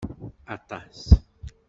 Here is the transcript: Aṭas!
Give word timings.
Aṭas! 0.55 0.99